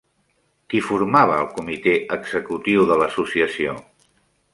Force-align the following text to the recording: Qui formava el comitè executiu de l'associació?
Qui 0.73 0.79
formava 0.85 1.35
el 1.41 1.49
comitè 1.57 1.93
executiu 2.17 2.87
de 2.93 2.97
l'associació? 3.03 3.77